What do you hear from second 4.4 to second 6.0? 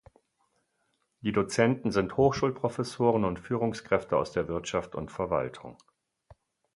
Wirtschaft und Verwaltung.